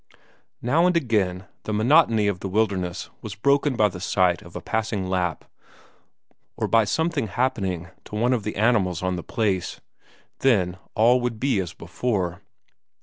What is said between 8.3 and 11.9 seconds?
of the animals on the place, then all would be as